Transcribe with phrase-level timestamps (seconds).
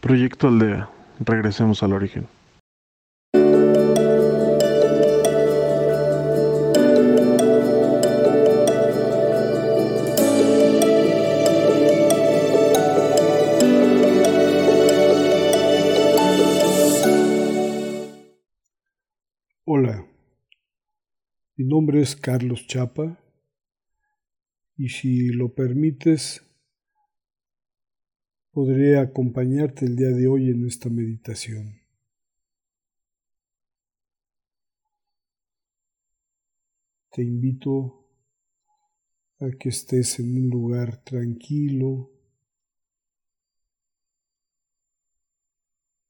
[0.00, 0.88] Proyecto Aldea.
[1.18, 2.28] Regresemos al origen.
[19.64, 20.06] Hola,
[21.56, 23.18] mi nombre es Carlos Chapa
[24.76, 26.47] y si lo permites,
[28.50, 31.80] podré acompañarte el día de hoy en esta meditación.
[37.10, 38.06] Te invito
[39.40, 42.10] a que estés en un lugar tranquilo,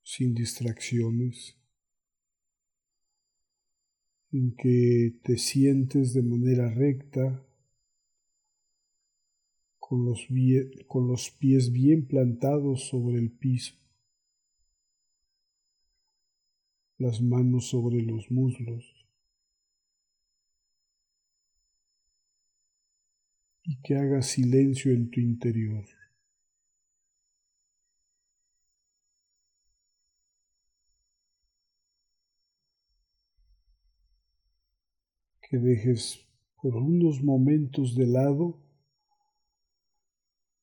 [0.02, 1.56] sin distracciones,
[4.32, 7.47] en que te sientes de manera recta
[9.88, 10.28] con los,
[10.86, 13.74] con los pies bien plantados sobre el piso,
[16.98, 18.84] las manos sobre los muslos.
[23.62, 25.86] Y que hagas silencio en tu interior.
[35.40, 36.26] Que dejes
[36.60, 38.67] por unos momentos de lado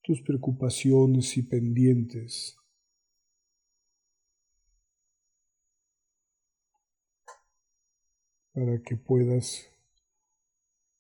[0.06, 2.58] tus preocupaciones y pendientes.
[8.56, 9.70] para que puedas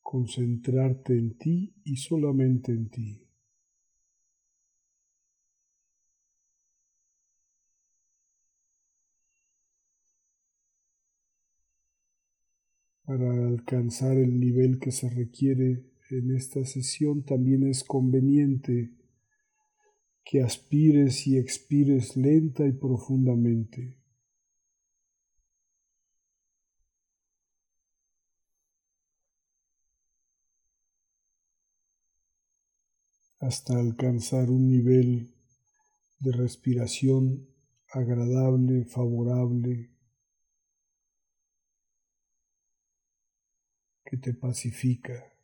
[0.04, 3.22] concentrarte en ti y solamente en ti.
[13.06, 18.92] Para alcanzar el nivel que se requiere en esta sesión también es conveniente
[20.24, 23.98] que aspires y expires lenta y profundamente.
[33.40, 35.36] hasta alcanzar un nivel
[36.20, 37.48] de respiración
[37.90, 39.92] agradable, favorable,
[44.04, 45.35] que te pacifica.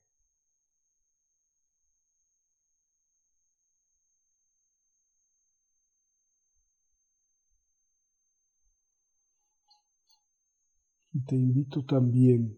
[11.14, 12.58] Y te invito también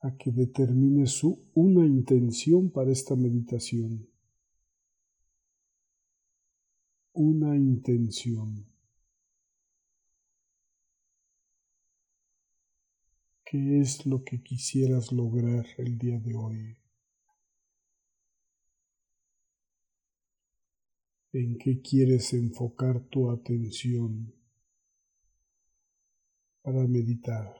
[0.00, 1.22] a que determines
[1.54, 4.08] una intención para esta meditación.
[7.12, 8.66] Una intención.
[13.44, 16.76] ¿Qué es lo que quisieras lograr el día de hoy?
[21.32, 24.35] ¿En qué quieres enfocar tu atención?
[26.66, 27.54] Para meditar.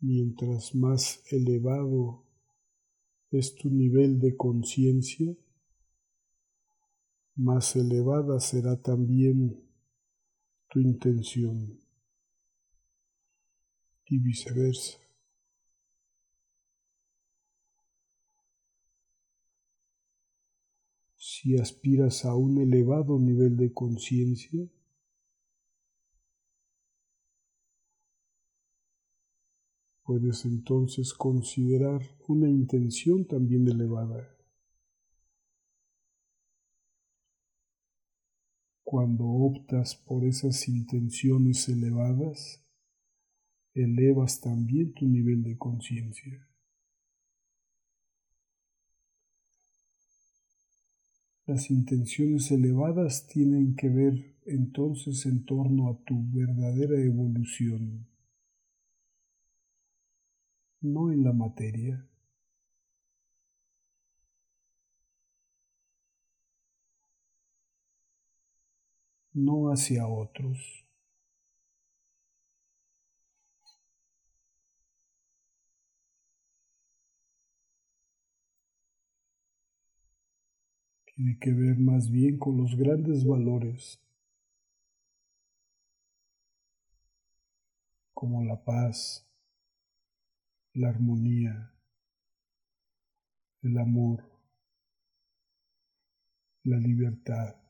[0.00, 2.24] Mientras más elevado
[3.30, 5.32] es tu nivel de conciencia,
[7.36, 9.62] más elevada será también
[10.68, 11.78] tu intención
[14.06, 14.98] y viceversa.
[21.16, 24.68] Si aspiras a un elevado nivel de conciencia,
[30.04, 34.31] puedes entonces considerar una intención también elevada.
[38.92, 42.62] Cuando optas por esas intenciones elevadas,
[43.72, 46.46] elevas también tu nivel de conciencia.
[51.46, 58.06] Las intenciones elevadas tienen que ver entonces en torno a tu verdadera evolución,
[60.82, 62.06] no en la materia.
[69.34, 70.86] No hacia otros.
[81.14, 84.00] Tiene que ver más bien con los grandes valores,
[88.14, 89.26] como la paz,
[90.74, 91.72] la armonía,
[93.62, 94.24] el amor,
[96.64, 97.61] la libertad.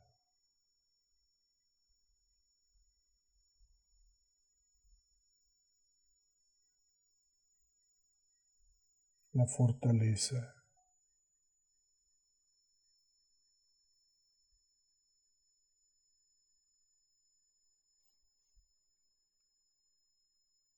[9.32, 10.55] La fortaleza.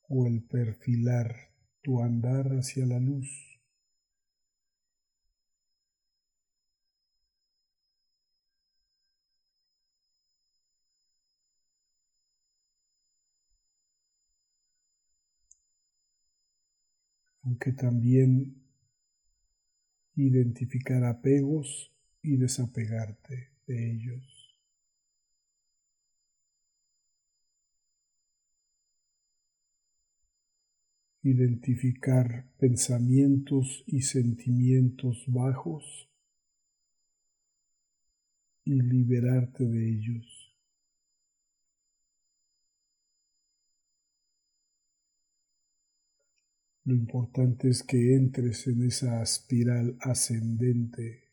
[0.09, 1.35] o el perfilar
[1.83, 3.54] tu andar hacia la luz.
[17.45, 18.65] Aunque también
[20.17, 21.93] identificar apegos
[22.23, 24.25] y desapegarte de ellos.
[31.23, 36.09] Identificar pensamientos y sentimientos bajos
[38.65, 40.34] y liberarte de ellos.
[46.85, 51.25] Lo importante es que entres en esa espiral ascendente.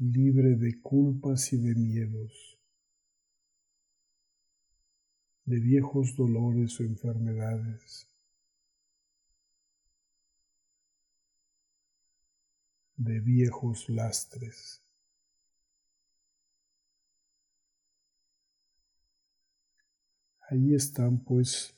[0.00, 2.58] libre de culpas y de miedos,
[5.44, 8.08] de viejos dolores o enfermedades,
[12.96, 14.89] de viejos lastres.
[20.50, 21.72] Ahí están pues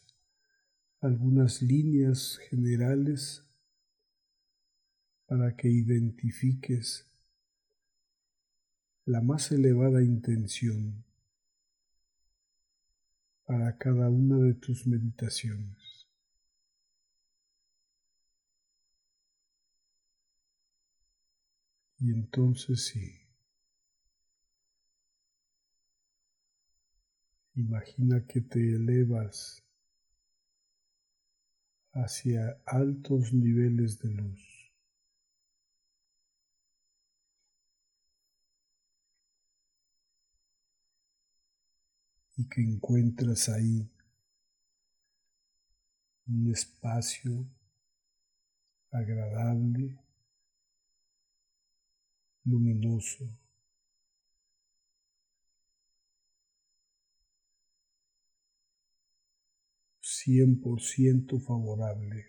[1.02, 3.44] algunas líneas generales
[5.26, 7.06] para que identifiques
[9.04, 11.04] la más elevada intención
[13.44, 16.06] para cada una de tus meditaciones.
[21.98, 23.21] Y entonces sí.
[27.54, 29.62] Imagina que te elevas
[31.92, 34.72] hacia altos niveles de luz.
[42.38, 43.86] Y que encuentras ahí
[46.26, 47.46] un espacio
[48.90, 49.98] agradable,
[52.44, 53.41] luminoso.
[60.24, 62.26] 100% favorable.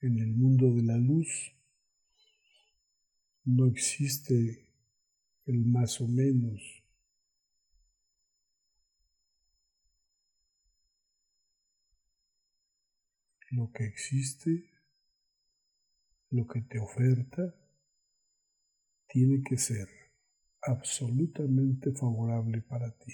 [0.00, 1.52] En el mundo de la luz
[3.44, 4.68] no existe
[5.46, 6.60] el más o menos.
[13.50, 14.70] Lo que existe,
[16.30, 17.54] lo que te oferta,
[19.08, 19.97] tiene que ser
[20.62, 23.12] absolutamente favorable para ti.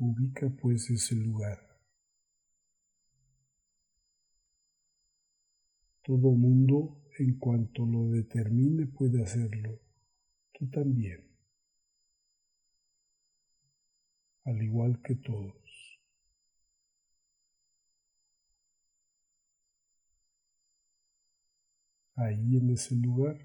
[0.00, 1.58] Ubica pues ese lugar.
[6.02, 9.78] Todo mundo, en cuanto lo determine, puede hacerlo.
[10.52, 11.24] Tú también.
[14.46, 15.67] Al igual que todos.
[22.18, 23.38] Ahí en ese lugar,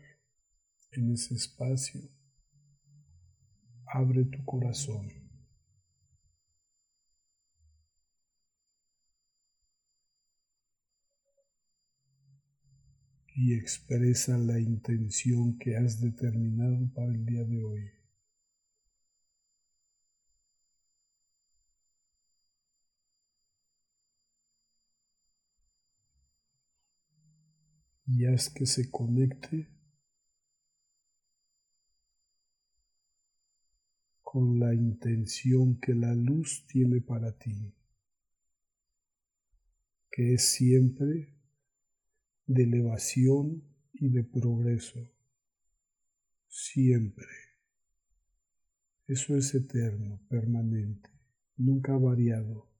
[0.91, 2.01] en ese espacio,
[3.85, 5.07] abre tu corazón.
[13.35, 17.92] Y expresa la intención que has determinado para el día de hoy.
[28.15, 29.67] Y haz que se conecte
[34.21, 37.73] con la intención que la luz tiene para ti,
[40.11, 41.33] que es siempre
[42.45, 45.11] de elevación y de progreso,
[46.47, 47.25] siempre.
[49.07, 51.09] Eso es eterno, permanente,
[51.57, 52.72] nunca variado.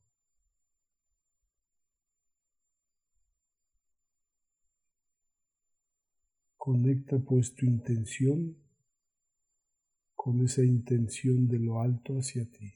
[6.66, 8.56] Conecta pues tu intención
[10.16, 12.74] con esa intención de lo alto hacia ti.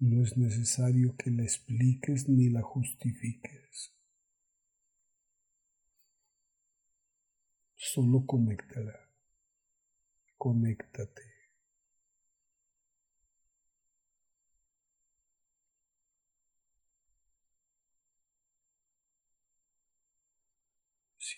[0.00, 3.94] No es necesario que la expliques ni la justifiques.
[7.74, 9.08] Solo conéctala.
[10.36, 11.35] Conéctate.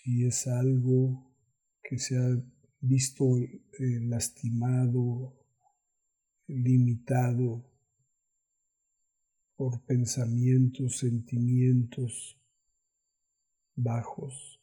[0.03, 1.29] Si es algo
[1.83, 2.41] que se ha
[2.79, 5.35] visto eh, lastimado,
[6.47, 7.65] limitado
[9.55, 12.39] por pensamientos, sentimientos
[13.75, 14.61] bajos.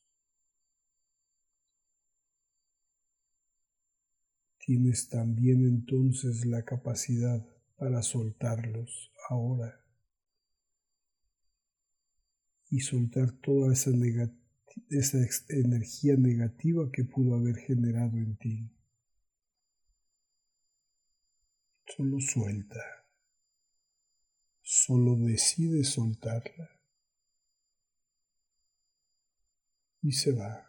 [4.59, 9.85] Tienes también entonces la capacidad para soltarlos ahora
[12.71, 13.91] y soltar toda esa,
[14.91, 15.19] esa
[15.49, 18.71] energía negativa que pudo haber generado en ti.
[21.87, 22.81] Solo suelta.
[24.63, 26.71] Solo decide soltarla.
[30.03, 30.65] Y se va.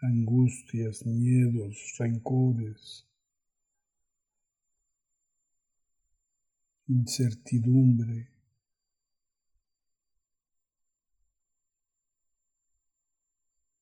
[0.00, 3.06] Angustias, miedos, rencores,
[6.88, 8.30] incertidumbre,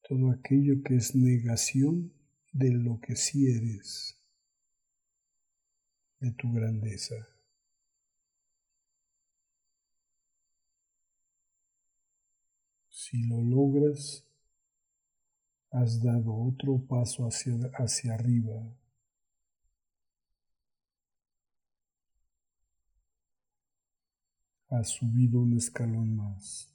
[0.03, 2.13] todo aquello que es negación
[2.53, 4.19] de lo que sí eres,
[6.21, 7.15] de tu grandeza.
[12.91, 14.25] Si lo logras,
[15.71, 18.77] has dado otro paso hacia, hacia arriba.
[24.73, 26.75] Has subido un escalón más.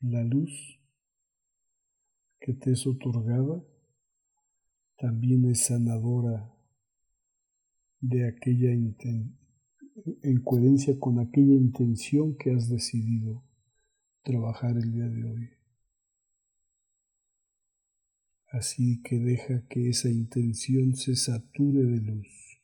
[0.00, 0.80] La luz
[2.40, 3.62] que te es otorgada
[4.98, 6.52] también es sanadora
[8.00, 13.44] de aquella en coherencia con aquella intención que has decidido
[14.24, 15.53] trabajar el día de hoy.
[18.58, 22.54] Así que deja que esa intención se sature de luz.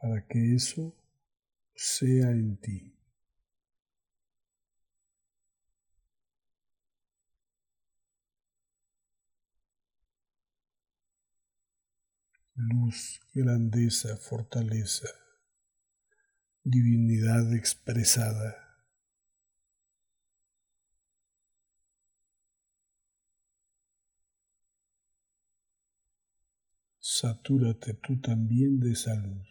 [0.00, 0.94] para que eso
[1.74, 2.92] sea en ti.
[12.54, 15.08] Luz, grandeza, fortaleza,
[16.66, 18.56] divinidad expresada.
[26.98, 29.46] Satúrate tú también de esa luz.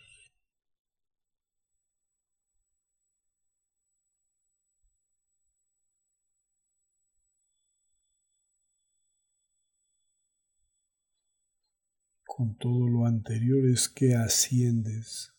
[12.26, 15.35] con todo lo anterior es que asciendes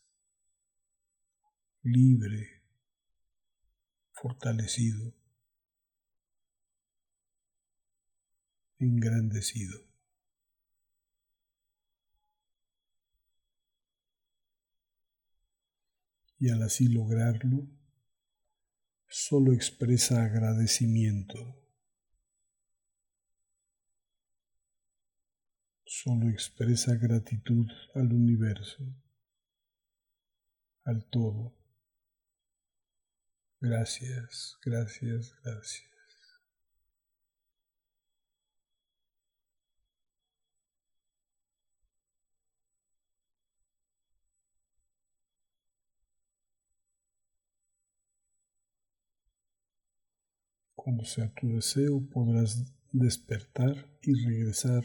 [1.87, 2.63] libre,
[4.13, 5.15] fortalecido,
[8.79, 9.87] engrandecido.
[16.39, 17.67] Y al así lograrlo,
[19.09, 21.67] solo expresa agradecimiento.
[25.89, 28.85] solo expresa gratitud al universo,
[30.85, 31.56] al todo.
[33.61, 35.91] Gracias, gracias, gracias.
[50.75, 54.85] Cuando sea tu deseo podrás despertar y regresar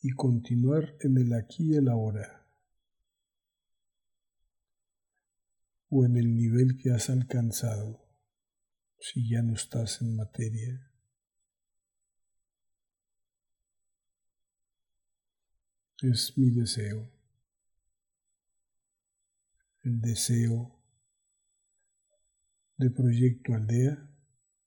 [0.00, 2.43] y continuar en el aquí y el ahora,
[5.96, 8.04] o en el nivel que has alcanzado
[8.98, 10.90] si ya no estás en materia.
[16.02, 17.08] Es mi deseo,
[19.84, 20.82] el deseo
[22.76, 24.10] de Proyecto Aldea,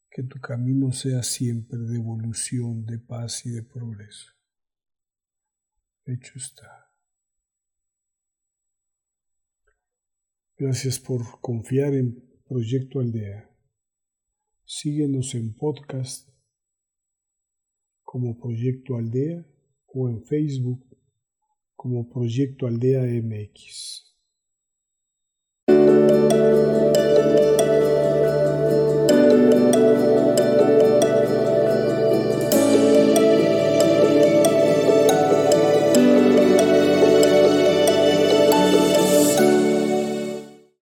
[0.09, 4.31] que tu camino sea siempre de evolución, de paz y de progreso.
[6.05, 6.86] Hecho está.
[10.59, 12.15] Gracias por confiar en
[12.47, 13.47] Proyecto Aldea.
[14.65, 16.27] Síguenos en podcast
[18.01, 19.45] como Proyecto Aldea
[19.85, 20.83] o en Facebook
[21.75, 24.15] como Proyecto Aldea MX.